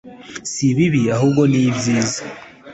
[0.51, 2.21] si ibibi ahubwo ni ibyiza